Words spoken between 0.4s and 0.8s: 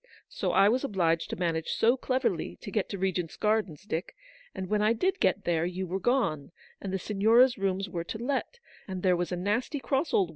I